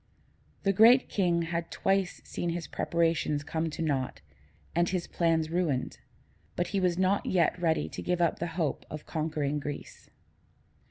[0.63, 4.19] The Great King had twice seen his preparations come to naught
[4.73, 5.99] and his plans ruined,
[6.55, 10.09] but he was not yet ready to give up the hope of conquering Greece.